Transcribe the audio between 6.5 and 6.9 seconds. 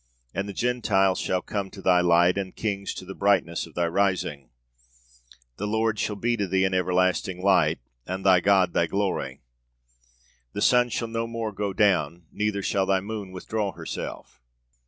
an